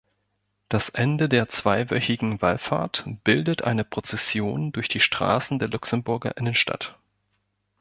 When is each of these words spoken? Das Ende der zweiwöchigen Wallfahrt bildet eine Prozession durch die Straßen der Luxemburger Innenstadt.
Das 0.67 0.89
Ende 0.89 1.29
der 1.29 1.47
zweiwöchigen 1.47 2.41
Wallfahrt 2.41 3.03
bildet 3.23 3.61
eine 3.61 3.83
Prozession 3.83 4.71
durch 4.71 4.89
die 4.89 4.99
Straßen 4.99 5.59
der 5.59 5.67
Luxemburger 5.67 6.35
Innenstadt. 6.37 6.97